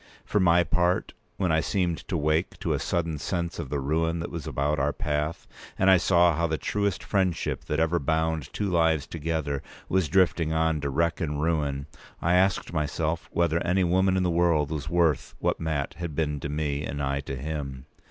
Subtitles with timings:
[0.25, 4.19] For my part, when I seemed to wake to a sudden sense of the ruin
[4.19, 5.45] that was about our path
[5.77, 10.51] and I saw how the truest friendship that ever bound two lives together was drifting
[10.51, 11.85] on to wreck and ruin,
[12.19, 16.39] I asked myself whether any woman in the world was worth what Mat had been
[16.39, 17.85] to me and I to him.